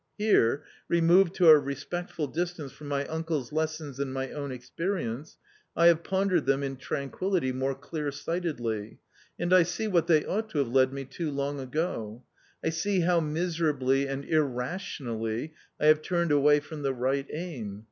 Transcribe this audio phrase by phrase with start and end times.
[0.17, 5.37] Here, removed to a respectful distance from my uncle's lessons and my own experience,
[5.75, 8.97] I have pondered them in tranquillity more clear sightedly,
[9.37, 12.23] and I see what they ought to have led me to long ago;
[12.65, 17.79] I see how miserably and irrationally I have turned away from the right aim.